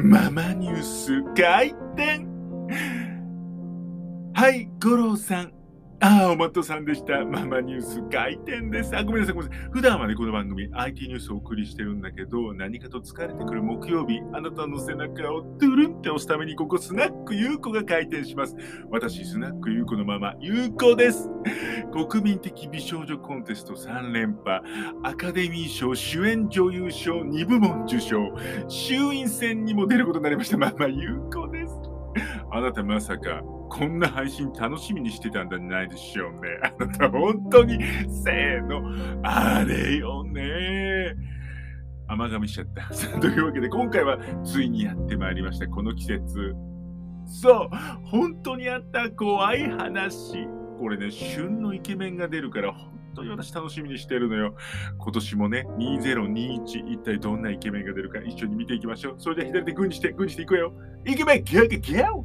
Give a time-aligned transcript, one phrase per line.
[0.00, 2.28] ママニュース開店
[4.32, 5.52] はい、五郎さん。
[5.98, 7.24] ああ、おまとさんでした。
[7.24, 8.96] ママニュース開店です。
[8.96, 9.70] あ、ごめんなさい、ごめんなさい。
[9.72, 18.54] 普段はね、この番組、IT ニュースをお送りしてるんだけど、何かと疲れてくる木曜日、あなたの背中をトゥルンって押すために、ここスナックゆうこが開店します。
[18.90, 21.28] 私、スナックゆうこのママ、ゆうこです。
[21.92, 24.62] 国民的美少女コンテスト3連覇、
[25.02, 28.18] アカデミー賞主演女優賞2部門受賞、
[28.68, 30.58] 衆院選にも出ることになりました。
[30.58, 31.74] ママ、ゆうこです。
[32.50, 36.38] あなたまさか、こんな配信楽しみにしてたんじゃないでしょうね。
[36.62, 37.78] あなた本当に、
[38.08, 38.82] せーの、
[39.22, 41.14] あれよね。
[42.06, 42.88] 甘噛みしちゃった。
[43.20, 46.54] というわけで、今回はついにやってまいりました、この季節。
[47.26, 47.68] そう、
[48.04, 50.48] 本当にあった怖い話。
[50.78, 54.54] これね、旬のイケメンが出るから、本当に私楽しみにしてるのよ。
[54.98, 59.14] 今年もね、2021、一体どんなイケメンが出るか一緒に見ていきましょう。
[59.18, 60.72] それでは左手グーにして、グーにしていくよ。
[61.04, 62.24] イケメン、ギャギャギャオ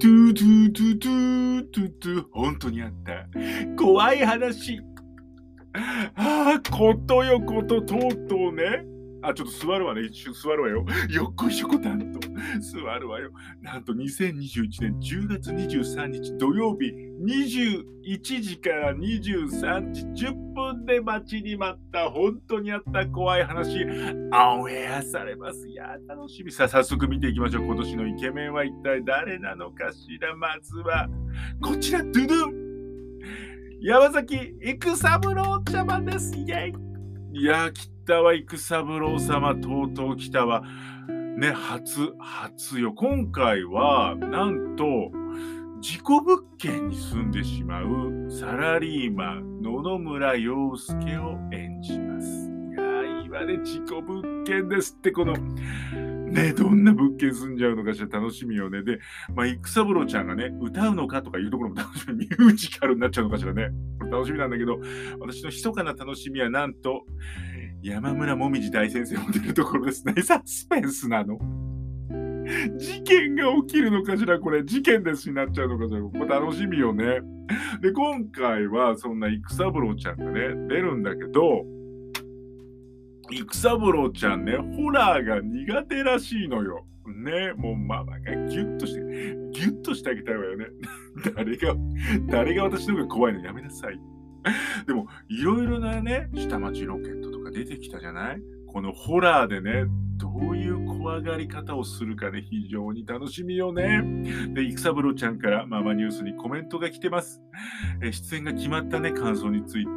[0.00, 3.26] トゥトゥトゥトゥトゥトゥ本当にあった。
[3.76, 4.80] 怖い話。
[5.74, 8.84] ああ、ことよこと、とうとうね。
[9.26, 10.02] あ、ちょっと座るわね。
[10.02, 10.84] 一瞬座るわよ。
[11.08, 12.20] よっこいしょこたんと。
[12.60, 13.30] 座るわよ。
[13.62, 16.92] なんと2021年10月23日土曜日
[17.24, 25.68] 21時から23時10分で待ちに待った本当にあった怖い話オンエアされます。
[25.68, 26.68] いや、楽しみさ。
[26.68, 27.64] 早速見ていきましょう。
[27.64, 30.36] 今年のイケメンは一体誰なのかしら。
[30.36, 31.08] まずは、
[31.62, 32.63] こちら、ドゥドゥン
[33.86, 36.34] 山崎育三郎茶番です。
[36.34, 36.74] イェイ
[37.38, 40.62] いやー、来たわ、育三郎様、とうとう来たわ。
[41.36, 42.94] ね、初、初よ。
[42.94, 45.10] 今回は、なんと、
[45.82, 52.26] 事故物件に住んでしまうサラリーマン、野々村洋介を演じます。
[52.26, 55.34] いやー、いいわね、事故物件ですって、この、
[56.26, 58.82] ね、どんな物件住んじゃうのかしら楽しみよね。
[58.82, 58.98] で、
[59.34, 62.14] まあ、育三郎ちゃんがね、歌うのかとかいうところも楽しみ。
[62.16, 63.70] ミュージカルになっちゃうのかしらね。
[63.98, 64.78] これ楽しみなんだけど、
[65.20, 67.04] 私の密かな楽しみはなんと、
[67.82, 70.14] 山村もみじ大先生も出るところですね。
[70.22, 71.38] サスペンスなの。
[72.76, 77.20] 事件が起きるのかしらこれ、事件ですになっちゃうのかしらこれ楽しみよね。
[77.80, 81.64] で、今回はそんな育三郎ちゃんがね、出るんだけど、
[83.30, 86.86] 育三郎ちゃんね、ホラーが苦手らしいのよ。
[87.06, 89.00] ね、もうママがギュッとして、
[89.52, 90.66] ギュッとしてあげたいわよね。
[91.36, 91.74] 誰が、
[92.28, 94.00] 誰が私の方が怖いのやめなさい。
[94.86, 98.42] でも、いろいろなね、下町ロケットとか出てきたじゃない？
[98.66, 99.84] このホラーでね、
[100.16, 104.02] どういう怖がり方をするかね、非常に楽しみよね。
[104.54, 107.40] で、育三郎ちゃんからママニュースにコメントが来てます。
[108.02, 109.90] え出演が決まったね、感想について、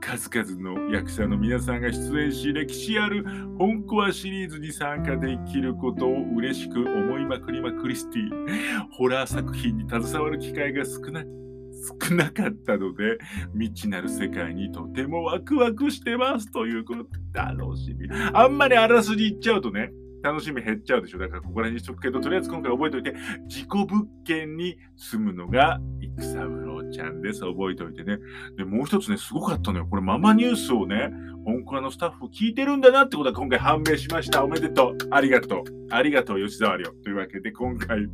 [0.00, 3.24] 数々の役者の皆さんが出演し、歴史ある
[3.58, 8.30] 本コアシリーズに参加できることを嬉しく思いまくりまクリスティ。
[8.92, 11.24] ホラー作品に携わる機会が少な
[12.08, 13.18] 少なかったので、
[13.52, 18.08] 未知なる世界にとてもワクワクしてますということ楽しみ。
[18.32, 21.18] あんまりあらすじ言っちゃうとね、楽しみ減っちゃうでしょ。
[21.18, 23.14] だからここら辺にしとくけど、とりあえず今回覚えておいて、
[23.46, 27.40] 事故物件に住むのが育三郎ちゃんです。
[27.40, 28.18] 覚えておいてね。
[28.56, 29.86] で、もう一つね、すごかったのよ。
[29.88, 31.10] これママニュースをね、
[31.44, 34.44] 本コアのスタッフ聞いてるんだなってことが今回判明しました。
[34.44, 34.96] おめでとう。
[35.10, 35.64] ありがとう。
[35.90, 36.90] ありがとう、吉沢亮。
[37.02, 38.08] というわけで今回、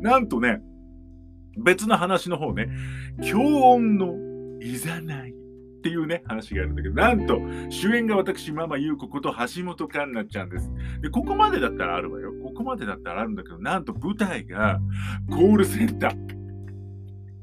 [0.00, 0.60] なんとね、
[1.58, 2.68] 別の話の方ね、
[3.22, 4.14] 強音の
[4.60, 5.34] いざないっ
[5.82, 10.72] ていうね、話があるんだけど、なんと、主演が私、ママ優子こと橋本環奈ちゃんです。
[11.00, 12.32] で、ここまでだったらあるわよ。
[12.42, 14.80] ここまでだったらあるんだけど、なんと舞台が
[15.28, 16.41] コールセンター。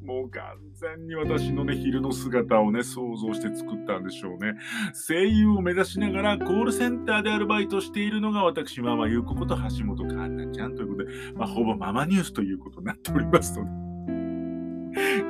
[0.09, 0.42] もう完
[0.74, 4.56] 全に私のね、昼の姿をね、想像して作ったんでしょうね。
[5.08, 13.72] 声優を目指しながらコールセンターでアルバイトしているのが私、ママ優子こと橋本環奈ちゃんということで、まあ、ほぼママニュースということになっておりますので。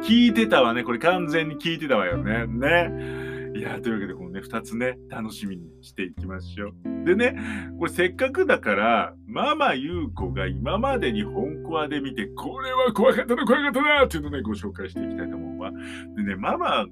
[0.08, 0.86] 聞いてたわね。
[0.86, 2.48] これ完全に聞いてたわよね。
[2.48, 3.29] ね。
[3.56, 6.74] いや、というわけで、このね、二つね、楽しみにしていきましょう。
[7.06, 7.36] でね、
[7.78, 15.72] これせっかくだから、ママ優子が今までに本コアで見て、これは怖かったな、怖かったなっていうのをね、ご紹介していきたいと思うわ。
[16.16, 16.86] でね、ママ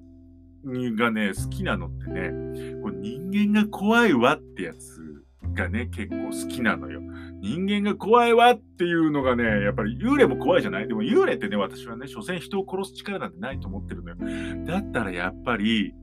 [0.65, 2.31] がね、好きなのってね、
[2.81, 5.23] これ人間が怖いわってやつ
[5.53, 7.01] がね、結構好きなのよ。
[7.39, 10.87] 人間が怖いわっていうのがね、やっぱり幽霊も怖いじゃない？
[10.87, 14.65] でも幽霊ってね、私はね、所詮人を殺す力なんてないと思ってるのよ。
[14.65, 15.93] だったらやっぱり、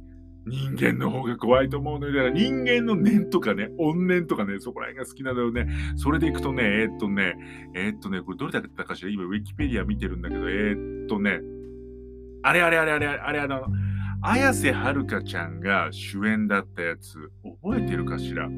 [0.47, 2.13] 人間の方が怖いと思うのよ。
[2.15, 5.69] だから人間の念とかね、怨念とかね、そこら辺が好きなのよね。
[5.97, 7.35] それでいくとね、えー、っとね、
[7.75, 9.11] えー、っとね、これどれだったかしら？
[9.11, 11.41] 今、ウィキペディア見てるんだけど、えー、っとね、
[12.43, 13.67] あれあれあれあれあれ、あの、
[14.23, 17.31] 綾瀬はるかちゃんが主演だったやつ、
[17.63, 18.49] 覚えてるかしら？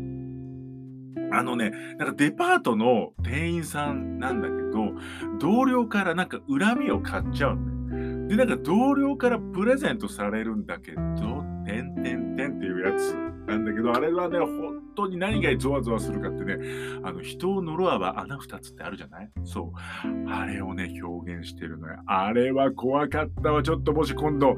[1.33, 4.93] あのね、なんかデパートの店員さんなんだけど、
[5.41, 7.59] 同僚からなんか恨みを買っちゃう。
[8.29, 13.15] で、なんか同僚からプレゼントされるんだけど、てんてんてんっていうやつ
[13.47, 16.59] なんだけど、あれはね、本当に何がゾワゾワするかってね、
[17.03, 19.31] あの、人を呪わば穴二つってあるじゃない？
[19.45, 20.31] そう。
[20.31, 21.99] あれをね、表現してるのよ。
[22.07, 23.63] あれは怖かったわ。
[23.63, 24.57] ちょっともし今度、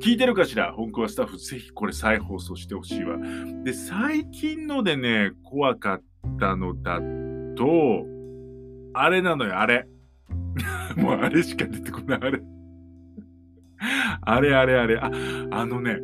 [0.00, 3.16] 聞いてるかしら香港はスタッフ、ぜひこれ再放送してほしいわ。
[3.64, 6.02] で、最近のでね、怖かっ
[6.40, 7.00] たのだ
[7.56, 8.04] と、
[8.94, 9.86] あれなのよ、あれ。
[10.96, 12.40] もうあれしか出てこない、あれ。
[14.20, 14.96] あれあれあれ。
[14.98, 15.10] あ、
[15.50, 15.98] あのね、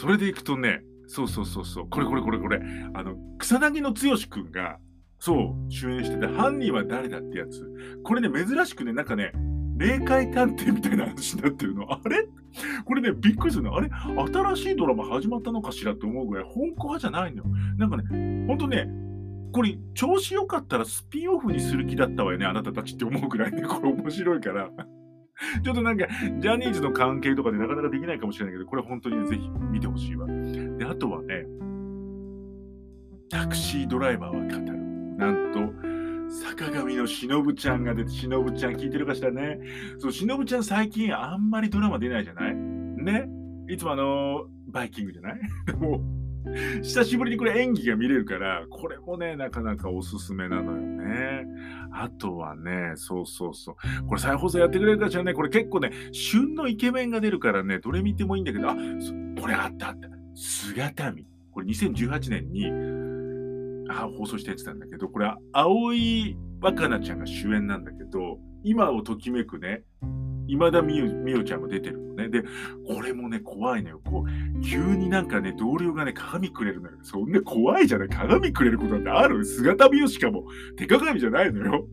[0.00, 2.62] それでいくとね、そうそうそうそう、これこれこれこれ、
[2.94, 4.78] あの、草薙の剛くんが、
[5.18, 7.70] そう、主演してて、犯人は誰だってやつ。
[8.02, 9.32] これね、珍しくね、なんかね、
[9.76, 11.92] 霊界探偵みたいな話になってるの。
[11.92, 12.26] あれ？
[12.86, 13.76] これね、びっくりするの。
[13.76, 13.90] あれ？
[13.90, 17.44] 新しいドラマ始まったのかしらって思うぐらい、本コアじゃないのよ。
[17.76, 18.88] なんかね、ほんとね、
[19.52, 24.70] これ、調子良かったらスピンオフにする気だったわよね、あなたたちって思うぐらいね、これ面白いから。
[25.62, 26.06] ちょっとなんか、
[26.38, 30.26] ジャニーズの関係とかでなかなかできないかもしれないけど、これ本当にぜひ見てほしいわ。
[30.26, 31.46] で、あとはね、
[33.30, 34.78] タクシードライバーは語る。
[35.16, 35.72] なんと、
[36.30, 39.58] 坂上のしのぶちゃんが出て、しのぶちゃん聞いてるかしらね。
[39.98, 42.54] そう、しのぶちゃん最近あんまりドラマ出ないじゃない？
[42.54, 43.28] ね？
[43.68, 45.40] いつもあのバイキングじゃない？
[45.66, 46.00] で も、
[46.82, 51.46] 久しぶりにこれ演技が見れるから、これもね、なかなかおすすめなのよね。
[51.92, 54.06] あとはね、そうそうそう。
[54.06, 58.76] これ再放送やってくれるかしらね、これ結構ね、旬のイケメンが出るからね、どれ見てもいいんだけど、あ、
[59.40, 60.08] これあったあった。
[60.34, 61.26] 姿見。
[61.52, 62.70] これ2018年に
[63.90, 69.82] あ放送してやってたんだけど、これは青井若菜ちゃんが主演なんだけど、今をときめくね、
[70.50, 72.28] 今田美桜ちゃんも出てるのね。
[72.28, 72.42] で、
[72.86, 74.00] これもね、怖いのよ。
[74.04, 76.98] こう、急になんかね、同僚がね、鏡くれるのよ。
[77.02, 78.08] そんな怖いじゃない。
[78.08, 79.44] 鏡くれることなんてある？
[79.44, 80.44] 姿見よしかも。
[80.76, 81.86] 手鏡じゃないのよ。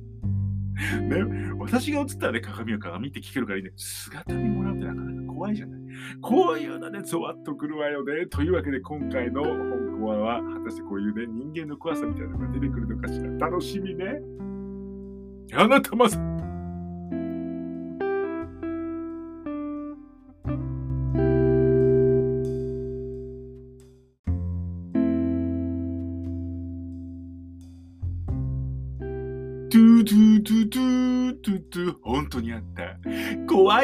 [1.02, 3.72] ね、私が映ったらね、鏡は鏡って聞けるからいいね。
[3.76, 5.80] 姿見もらうってなかなか怖いじゃない。
[6.22, 8.28] こういうので、ゾワッとくるわよね。
[8.28, 13.32] というわけで、今回の本コアは、果たしてこういうね、人間の怖さみたいなのが出てくるのかしら。
[13.48, 14.22] 楽しみね。
[15.54, 16.37] あなたまさ。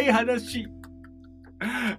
[0.04, 0.68] い話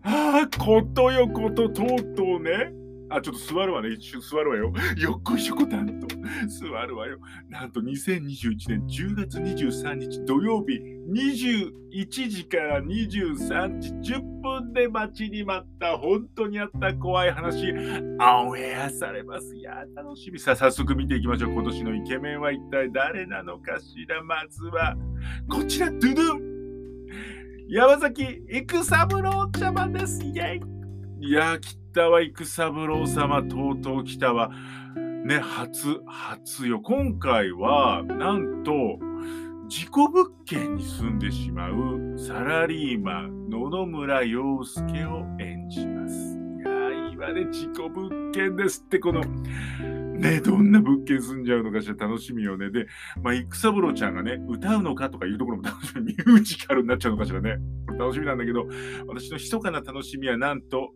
[0.02, 3.90] ああことよこととうとうねあ、ちょっと座るわね。
[3.90, 4.72] 一瞬座るわよ。
[4.98, 6.06] よっこいしょこたんと。
[6.48, 7.18] 座るわよ。
[7.48, 10.80] なんと2021年10月23日土曜日
[11.10, 19.54] 21時から23時10分で待ちに待った本当にあった怖い話、オンエアされます。
[19.54, 20.38] いや、楽しみ。
[20.40, 21.52] さあ、早速見ていきましょう。
[21.52, 24.22] 今年のイケメンは一体誰なのかしら。
[24.24, 24.96] まずは、
[25.48, 26.53] こちら、ドゥドゥン
[27.66, 30.22] 山崎育三郎茶番です。
[30.22, 30.60] イェイ
[31.26, 34.50] いや、来たわ、育三郎様、とうとう来たわ。
[35.24, 36.80] ね、初、初よ。
[36.80, 38.98] 今回は、なんと、
[39.66, 46.38] 事故物件に住んでしまうサラリーマン、野々村洋介を演じます。
[46.58, 49.22] いやいいわね、事故物件ですって、この、
[50.18, 52.70] ね、どんな物件住んじゃうのかしら楽しみよね。
[52.70, 52.86] で、
[53.22, 57.56] まあ、育三郎ちゃんがね、歌うのかとかいうところも楽しみ、ミュージカルになっちゃうのかしらね。
[57.98, 58.66] 楽しみなんだけど、
[59.08, 60.92] 私の密かな楽しみはなんと、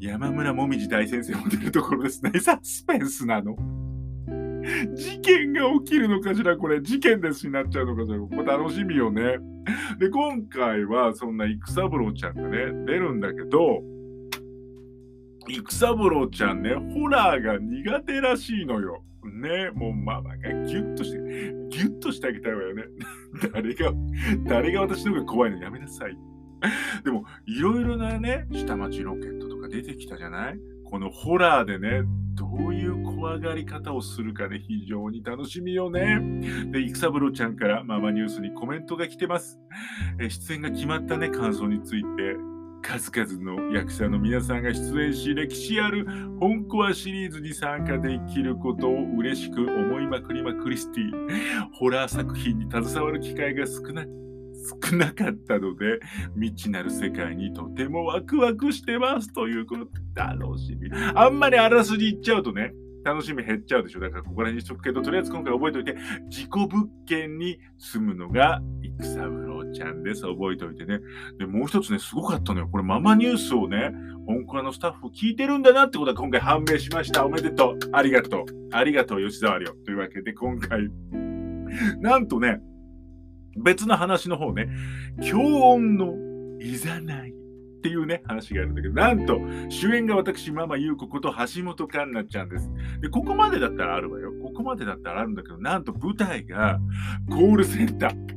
[0.00, 2.32] 山村もみじ大先生も出るところですね。
[2.40, 3.56] サスペンスなの。
[4.94, 9.38] 事件が起きるのかしらこれ、事件ですになっちゃうのかしらこれ楽しみよね。
[9.98, 13.82] で、今回はそんな育三郎ちゃんがね、出るんだけど、
[15.48, 19.02] 育三郎ちゃんね、ホラーが苦手らしいのよ。
[19.24, 20.36] ね、もうママが
[20.66, 21.18] ギュッとして、
[21.70, 22.84] ギュッとしてあげたいわよね。
[23.52, 23.92] 誰が、
[24.46, 25.58] 誰が私の方が怖いの？
[25.62, 26.16] やめなさい。
[27.04, 30.58] でも、いろいろなね、下町ロケットとか出てきたじゃない？
[30.84, 32.02] このホラーでね、
[32.34, 36.20] どういう怖がり方をするかね、非常に楽しみよね。
[36.70, 39.58] で、育三郎ちゃんからママニュースにコメントが来てます。
[40.20, 42.08] え出演が決まったね、感想について、
[42.84, 46.06] 数々の役者の皆さんが出演し、歴史ある
[46.38, 51.10] 本コアシリーズに参加できることを嬉しく思いまくりまクリスティ。
[51.72, 54.08] ホラー作品に携わる機会が少ない。
[54.86, 55.98] 少なかったので、
[56.34, 60.90] 未知なる世界にとてもワクワクしてますということ楽しみ。
[61.14, 62.74] あんまりあらすじ言っちゃうとね、
[63.04, 64.00] 楽しみ減っちゃうでしょ。
[64.00, 65.96] だからここら辺にしとくけど、とりあえず今回覚えておいて、
[66.28, 70.22] 事故物件に住むのが育三郎ちゃんです。
[70.22, 71.00] 覚えておいてね。
[71.38, 72.68] で、もう一つね、すごかったのよ。
[72.68, 73.92] これママニュースをね、
[74.26, 77.26] 本コアのスタッフ聞いてるんだなってことが今回判明しました。
[77.26, 77.78] おめでとう。
[77.92, 78.44] ありがとう。
[78.72, 79.72] ありがとう、吉沢亮。
[79.84, 80.88] というわけで今回、
[82.00, 82.60] なんとね、
[83.62, 84.68] 別の話の方ね、
[85.20, 86.14] 強音の
[86.60, 87.34] いざない
[87.84, 89.38] っていうね、話があるんだけど、なんと、
[89.68, 92.70] 主演が私、ママ優子こと橋本環奈ちゃんです。
[93.02, 94.32] で、ここまでだったらあるわよ。
[94.42, 96.80] ここまでだったらあるんだけど、なんと舞台が
[97.28, 98.34] コールセンター。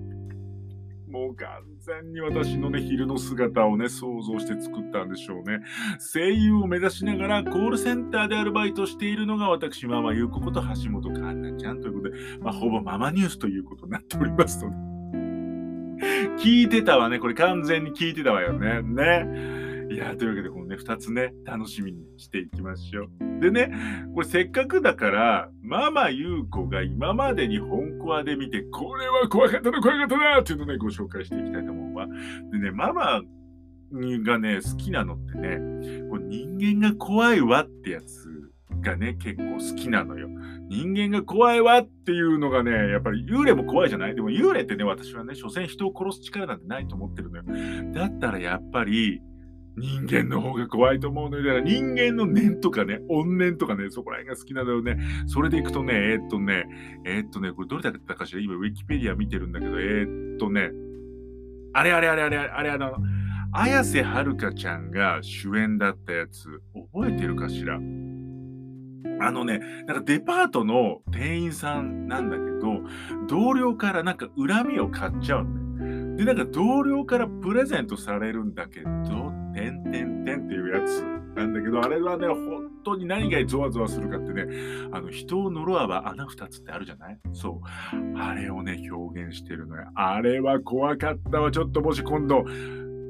[1.10, 1.48] もう完
[1.80, 5.62] 全に私のね、昼の姿をね、想像して作ったんでしょうね。
[6.14, 14.97] 声優を目指しながらコールセンターでアルバイトしているのが私、ママ優子こと橋本環奈ちゃんということで、まあ、ほぼママニュースということになっておりますので。
[16.38, 17.20] 聞いてたわね。
[17.20, 18.82] これ完全に聞いてたわよね。
[18.82, 19.68] ね。
[19.90, 23.40] いや、というわけで、このね、二つね、楽しみにしていきましょう。
[23.40, 23.72] でね、
[24.14, 32.08] これせっかくだから、ママ優子が今までに本コアで見て、これは怖かったな、怖かったなっていうのをね、ご紹介していきたいと思うわ。
[32.52, 33.22] でね、ママ
[33.92, 35.58] がね、好きなのってね、
[36.10, 38.37] こ人間が怖いわってやつ
[38.82, 40.30] がね、結構好きなのよ。
[40.70, 44.16] 人間が怖いわっていうのがね、やっぱり幽霊も怖いじゃない？
[44.16, 47.44] でも幽霊ってね、私はね、所詮人を殺す力なんてないと思ってるのよ。
[47.94, 49.22] だったらやっぱり、
[49.80, 51.44] 人間の方が怖いと思うのよ。
[51.44, 54.98] だから人間の念とかね、怨念とかね、そこら辺が好きなのよね。
[55.28, 56.66] それでいくとね、えー、っとね、
[57.06, 58.42] えー、っとね、これどれだったかしら？
[58.42, 60.72] 今、ウィキペディア見てるんだけど、えー、っとね、
[61.74, 62.92] あれあれあれあれあれあの、
[63.54, 66.60] 綾瀬はるかちゃんが主演だったやつ、
[66.94, 67.80] 覚えてるかしら？
[69.20, 72.82] あのね、なんかデパートの店員さんなんだけど、
[73.28, 76.24] 同僚からなんか恨みを買っちゃうのね。
[76.24, 78.88] で、なんか同僚からプレゼントされるんだけど、
[79.54, 81.04] てんてんてんっていうやつ
[81.36, 84.46] なんだけど、あれはね、本当に何がゾワゾワするかってね、
[84.92, 87.20] あの、人を呪わば穴二つってあるじゃない？
[87.34, 88.20] そう。
[88.20, 89.90] あれをね、表現してるのよ。
[89.96, 91.52] あれは怖かったわ。
[91.52, 92.46] ちょっともし今度、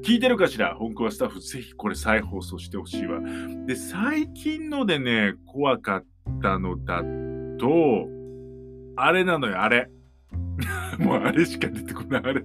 [0.04, 0.76] 聞いてるかしら？
[0.76, 3.20] 本校はスタッフ、ぜひこれ再放送してほしいわ。
[3.66, 6.06] で、最近のでね、怖かっ
[6.42, 7.02] たのだ
[7.58, 8.08] と、
[8.96, 9.90] あれなのよ、あれ。
[11.00, 12.44] もうあれしか出てこない、あれ。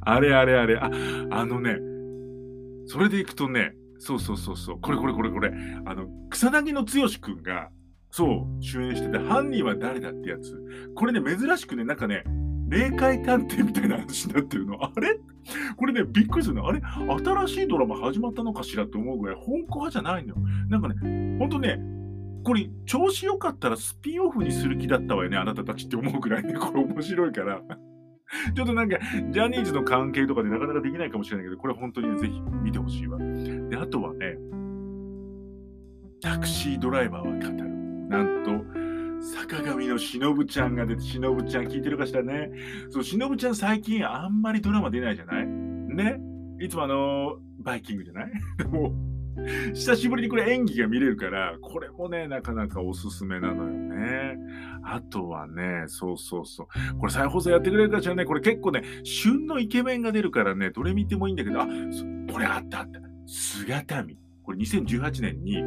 [0.00, 0.76] あれあれあれ。
[0.76, 0.90] あ、
[1.30, 1.78] あのね、
[2.86, 5.52] それでいくとね、そうそうそうそう、これこれこれこれ、
[5.84, 7.70] あの、草薙の剛くんが、
[8.10, 10.60] そう、主演してて、犯人は誰だってやつ。
[10.94, 12.24] これね、珍しくね、なんかね、
[12.74, 14.82] 霊界探偵みたいな話になってるの。
[14.82, 15.16] あれ？
[15.76, 16.66] これね、びっくりするの。
[16.66, 16.80] あれ？
[16.82, 20.36] 新しいドラマ始まったのかしらって思うぐらい、本コアじゃないのよ。
[20.68, 21.78] なんかね、ほんとね、
[22.42, 27.62] これ、調子良かったらスピンオフにする気だったわよね、あなたたちって思うぐらいね、これ面白いから。
[28.56, 28.98] ちょっとなんか、
[29.30, 33.18] ジャニーズの関係とかでなかなかできないかもしれないけど、これ本当に、ぜひ見てほしいわ。
[33.18, 34.36] で、あとはね、
[36.20, 37.70] タクシードライバーは語る。
[38.08, 38.83] なんと、
[39.32, 42.50] 坂上のしのぶちゃんが出て、しのぶちゃん聞いてるかしらね。
[42.90, 45.46] そう、しのぶちゃん最近あんまりドラマ出ないじゃない？
[45.46, 46.20] ね？
[46.60, 48.32] いつもあのバイキングじゃない？
[48.58, 48.92] でも、
[49.72, 54.36] 久しぶりにこれ演技が見れるから、これもね、なかなかおすすめなのよね。
[54.82, 56.98] あとはね、そうそうそう。
[56.98, 61.66] これ再放送やってくれるかしらね、これ結構ね、旬のイケメンが出るからね、どれ見てもいいんだけど、あ、
[62.30, 63.00] これあったあった。
[63.26, 64.18] 姿見。
[64.42, 65.62] これ2018年に、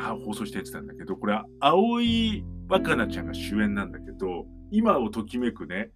[0.00, 5.90] 放送したやつなんだけど、これ、青井若菜ちゃんが主演なんだけど、今をときめくね、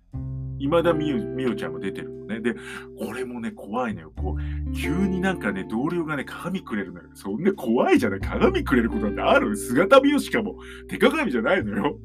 [0.58, 2.40] 今田美桜ちゃんも出てるのね。
[2.40, 2.54] で、
[2.98, 4.12] これもね、怖いのよ。
[4.16, 7.08] こう、急になんかね、同僚がね、鏡くれるのよ。
[7.14, 8.20] そんな怖いじゃない？
[8.20, 9.56] 鏡くれることなんてある？
[9.56, 10.56] 姿見よしかも、
[10.88, 11.98] 手鏡じゃないのよ。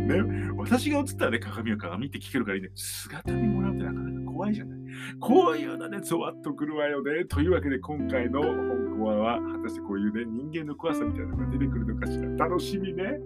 [0.00, 2.70] ね、私が映ったらね、鏡は鏡って聞けるからいいね。
[2.74, 4.77] 姿見もらうってなかなか怖いじゃない？
[5.20, 7.24] こういうのね、ゾワッとくるわよね。
[7.24, 12.46] というわけで、今回の本コアは、果たしてこういうね、人間の怖さみたいなのが出てくるのかしら。
[12.46, 13.20] 楽しみね。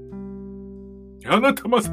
[1.27, 1.93] あなたまさ